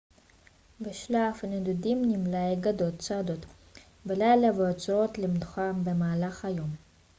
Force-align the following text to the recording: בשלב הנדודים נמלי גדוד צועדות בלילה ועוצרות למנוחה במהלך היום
בשלב 0.81 1.33
הנדודים 1.43 2.01
נמלי 2.05 2.55
גדוד 2.59 2.95
צועדות 2.99 3.45
בלילה 4.05 4.47
ועוצרות 4.57 5.17
למנוחה 5.17 5.71
במהלך 5.83 6.45
היום 6.45 6.69